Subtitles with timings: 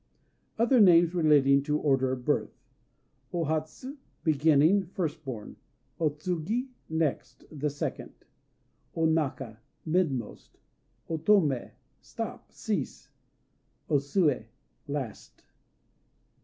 [0.57, 2.57] (?)OTHER NAMES RELATING TO ORDER OF BIRTH
[3.33, 5.57] O Hatsu "Beginning," first born.
[5.99, 8.11] O Tsugi "Next," the second.
[8.95, 10.57] O Naka "Midmost."
[11.07, 13.09] O Tomé "Stop," cease.
[13.91, 14.45] O Sué
[14.87, 15.45] "Last."